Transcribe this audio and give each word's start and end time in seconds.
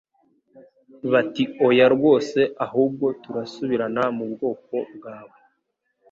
bati 1.11 1.43
oya 1.67 1.87
rwose 1.95 2.39
Ahubwo 2.65 3.05
turasubirana 3.23 4.03
mu 4.17 4.25
bwoko 4.33 4.75
bwawe 4.95 5.35